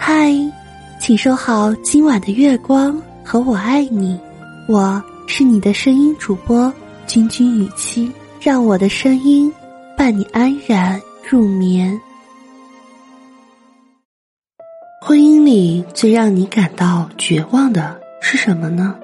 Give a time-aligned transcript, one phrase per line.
[0.00, 0.32] 嗨，
[1.00, 4.18] 请收好今晚的月光和我爱你。
[4.68, 6.72] 我是你的声音主播
[7.06, 9.52] 君君雨期，让我的声音
[9.96, 10.98] 伴你安然
[11.28, 12.00] 入眠。
[15.02, 18.94] 婚姻里最让你感到绝望的是什么呢？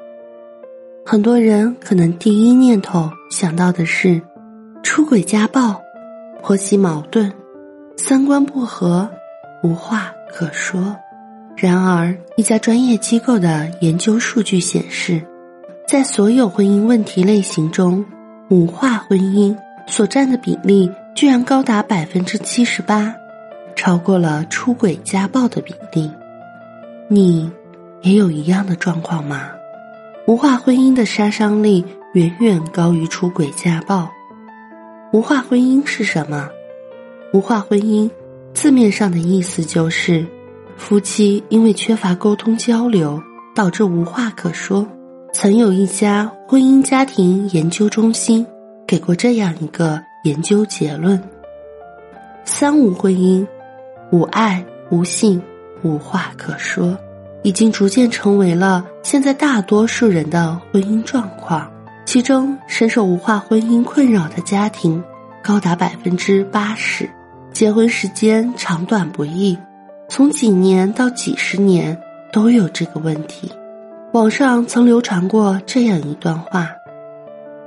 [1.05, 4.23] 很多人可能第一念头想到的是
[4.83, 5.79] 出轨、家暴、
[6.41, 7.31] 婆媳矛盾、
[7.97, 9.11] 三观不合、
[9.63, 10.97] 无话可说。
[11.57, 15.23] 然而，一家专业机构的研究数据显示，
[15.87, 18.05] 在所有婚姻问题类型中，
[18.49, 19.57] 母化婚姻
[19.87, 23.15] 所占的比例居然高达百分之七十八，
[23.77, 26.11] 超过了出轨、家暴的比例。
[27.07, 27.49] 你
[28.03, 29.53] 也有一样的状况吗？
[30.27, 34.11] 无化婚姻的杀伤力远远高于出轨家暴。
[35.13, 36.49] 无化婚姻是什么？
[37.33, 38.11] 无化婚姻
[38.55, 40.25] 字面上的意思就是
[40.77, 43.21] 夫妻因为缺乏沟通交流，
[43.55, 44.87] 导致无话可说。
[45.33, 48.47] 曾有一家婚姻家庭研究中心
[48.87, 51.21] 给过这样一个研究结论：
[52.45, 53.45] 三无婚姻，
[54.13, 55.43] 无爱、无性、
[55.83, 56.97] 无话可说。
[57.43, 61.71] 已经逐渐成为了现在大多数人的婚姻状况，
[62.07, 65.03] 其中深受无话婚姻困扰的家庭
[65.43, 67.11] 高达百分之八十，
[67.55, 69.57] 结婚时间长短不一，
[70.09, 71.97] 从几年到几十年
[72.33, 73.49] 都有这个问题。
[74.13, 76.69] 网上曾流传过这样一段话：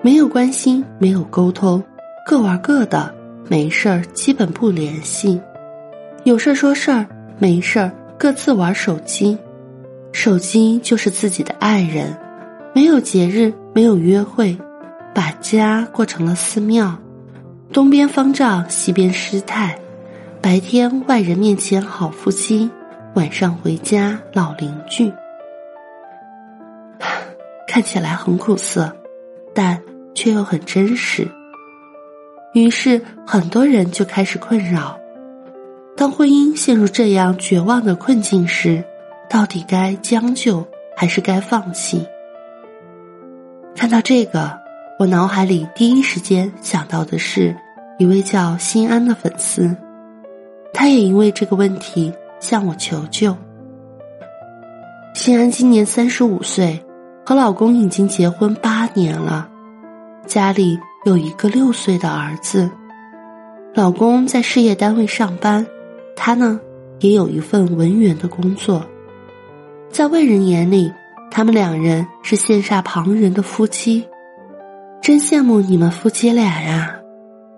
[0.02, 1.82] 没有关心，没有沟通，
[2.26, 3.16] 各玩各的，
[3.48, 5.40] 没事儿基本不联系，
[6.26, 7.08] 有事儿说事儿，
[7.40, 9.38] 没事儿各自玩手机。
[10.12, 12.14] 手机就是自己的爱人，
[12.76, 14.58] 没有节日，没有约会，
[15.14, 16.94] 把家过成了寺庙，
[17.72, 19.78] 东边方丈，西边师太，
[20.42, 22.70] 白天外人面前好夫妻，
[23.16, 25.12] 晚上回家老邻居，
[27.68, 28.96] 看起来很苦涩，
[29.54, 29.82] 但
[30.16, 31.28] 却又很真实。
[32.54, 34.98] 于是很多人就开始困扰：
[35.96, 38.84] 当婚姻陷入这样绝望的困境时。
[39.30, 42.08] 到底该将就还是该放弃？
[43.76, 44.58] 看到这个，
[45.00, 47.56] 我脑海里第一时间想到的是
[48.00, 49.78] 一位叫心安的粉丝，
[50.74, 53.38] 他也因为这个问题向我求救。
[55.14, 56.84] 心安今年三十五岁，
[57.24, 59.48] 和老公已经结婚八年了，
[60.26, 62.68] 家里有一个六岁的儿子，
[63.76, 65.64] 老公在事业单位上班，
[66.16, 66.60] 他呢
[67.02, 68.84] 也有一份文员的工作。
[69.92, 70.92] 在外人眼里，
[71.30, 74.04] 他们两人是羡煞旁人的夫妻，
[75.08, 77.00] 真羡慕你们夫妻俩呀！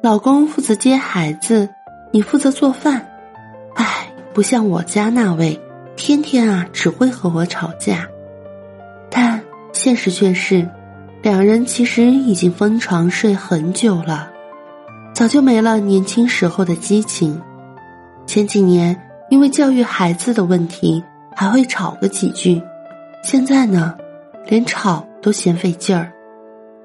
[0.03, 1.67] 老公负责接孩子，
[2.11, 3.09] 你负责做饭，
[3.73, 5.59] 唉，不像我家那位，
[5.95, 8.07] 天天啊只会和我吵架。
[9.09, 9.41] 但
[9.73, 10.69] 现实却是，
[11.23, 14.29] 两人其实已经分床睡很久了，
[15.15, 17.41] 早就没了年轻时候的激情。
[18.27, 18.95] 前几年
[19.31, 21.03] 因为教育孩子的问题。
[21.35, 22.61] 还会吵个几句，
[23.23, 23.95] 现在呢，
[24.47, 26.11] 连吵都嫌费劲儿。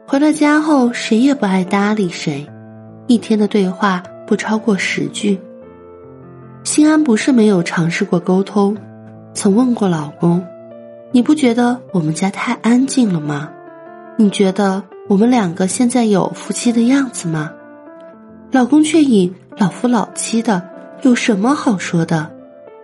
[0.07, 2.47] 回了家后，谁也不爱搭理谁，
[3.07, 5.41] 一天的对话不超过十句。
[6.63, 8.77] 心安不是没有尝试过沟通，
[9.33, 10.45] 曾问过老公
[11.11, 13.51] ：“你不觉得我们家太安静了吗？
[14.19, 17.51] 你觉得我们两个现在有夫妻的样子吗？”
[18.53, 20.63] 老公却以老夫老妻的，
[21.03, 22.31] 有什么好说的？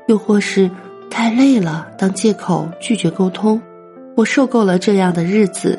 [0.09, 0.71] 又或是？
[1.11, 3.61] 太累了，当借口拒绝沟通。
[4.17, 5.79] 我受够了这样的日子，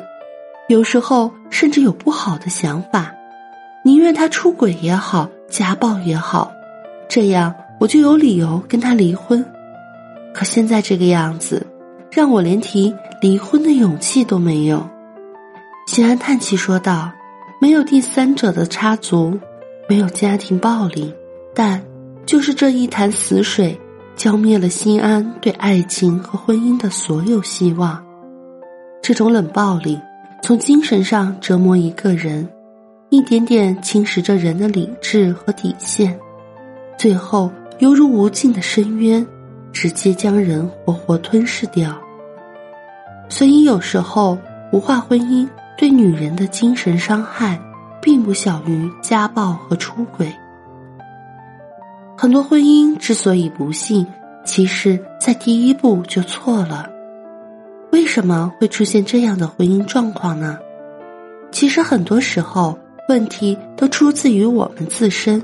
[0.68, 3.12] 有时候甚至有不好的想法，
[3.84, 6.52] 宁愿他出轨也好，家暴也好，
[7.08, 9.44] 这样我就有理由跟他离婚。
[10.32, 11.66] 可现在这个样子，
[12.10, 14.88] 让我连提离婚的勇气都没有。
[15.86, 17.10] 心安叹气说道
[17.60, 19.38] ：“没有第三者的插足，
[19.88, 21.12] 没有家庭暴力，
[21.54, 21.82] 但
[22.24, 23.78] 就是这一潭死水。”
[24.14, 28.04] 浇灭了心安对爱情和婚姻的所有希望。
[29.02, 29.98] 这种冷暴力
[30.42, 32.46] 从精神上折磨一个人，
[33.10, 36.18] 一点点侵蚀着人的理智和底线，
[36.98, 37.48] 最后
[37.78, 39.24] 犹如无尽的深渊，
[39.72, 41.96] 直接将人活活吞噬掉。
[43.28, 44.36] 所以有时候，
[44.72, 45.48] 无话婚姻
[45.78, 47.56] 对女人的精神伤害，
[48.02, 50.26] 并不小于家暴和出轨。
[52.18, 54.04] 很多婚姻之所以不幸，
[54.44, 56.90] 其实在第一步就错了。
[57.92, 60.58] 为什么会出现这样的婚姻状况呢？
[61.50, 65.42] 其实很多时候问题都出自于我们自身。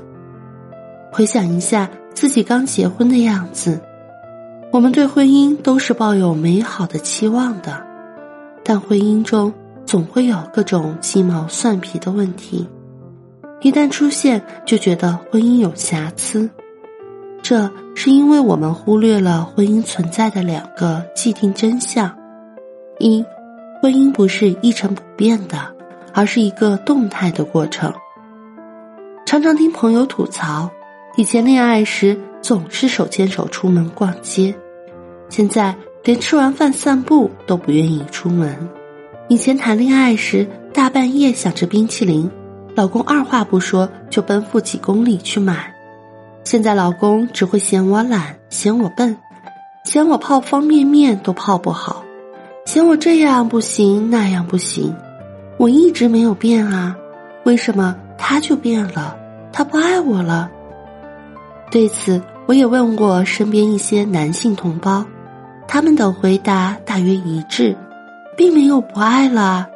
[1.11, 3.79] 回想一下自己刚结婚的样子，
[4.71, 7.85] 我们对婚姻都是抱有美好的期望的，
[8.63, 9.53] 但婚姻中
[9.85, 12.67] 总会有各种鸡毛蒜皮的问题，
[13.61, 16.49] 一旦出现就觉得婚姻有瑕疵。
[17.43, 22.13] 这是因为我们忽略了婚姻存在的两个既定真相：
[22.99, 23.25] 一，
[23.81, 25.73] 婚姻不是一成不变的，
[26.13, 27.91] 而是一个动态的过程。
[29.25, 30.69] 常常听朋友吐槽，
[31.15, 32.17] 以前恋爱时。
[32.41, 34.55] 总是手牵手出门逛街，
[35.27, 35.75] 现在
[36.05, 38.69] 连吃完饭散步都不愿意出门。
[39.27, 42.31] 以前谈恋爱时，大半夜想着冰淇淋，
[42.75, 45.75] 老公二话不说就奔赴几公里去买。
[46.45, 49.17] 现在老公只会嫌我懒，嫌我笨，
[49.83, 52.05] 嫌我泡方便面都泡不好，
[52.69, 54.95] 嫌我这样不行那样不行。
[55.57, 56.95] 我一直没有变啊，
[57.43, 59.17] 为什么他就变了？
[59.51, 60.51] 他不爱我了？
[61.71, 65.03] 对此，我也问过身边一些男性同胞，
[65.67, 67.75] 他们的回答大约一致，
[68.37, 69.67] 并没有不爱了，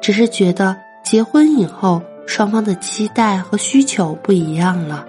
[0.00, 5.06] 只是觉得结婚以后双方的期待和需求不一样了，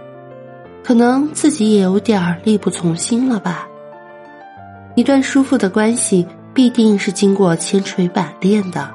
[0.83, 3.67] 可能自己也有点力不从心了吧。
[4.93, 8.89] 一段舒服的关系必定是经过千锤百炼的，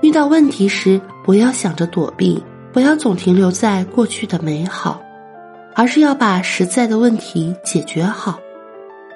[0.00, 2.42] 遇到问题时不要想着躲避，
[2.72, 5.02] 不要总停留在过去的美好。
[5.74, 8.40] 而是要把实在的问题解决好。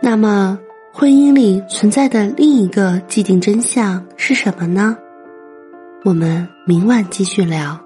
[0.00, 0.56] 那么，
[0.92, 4.96] 婚姻里存在的另一个既定真相是什么呢？
[6.04, 7.76] 我们明晚继续聊。